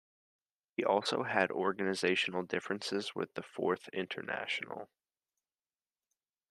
He 0.71 0.83
also 0.83 1.21
had 1.21 1.51
organizational 1.51 2.41
differences 2.41 3.13
with 3.13 3.35
the 3.35 3.43
Fourth 3.43 3.87
International. 3.89 4.89